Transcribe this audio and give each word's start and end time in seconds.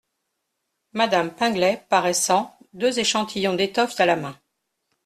Madame 0.93 1.29
Pinglet, 1.35 1.85
paraissant, 1.87 2.57
deux 2.73 2.97
échantillons 2.97 3.53
d’étoffes 3.53 3.99
à 3.99 4.07
la 4.07 4.15
main. 4.15 4.35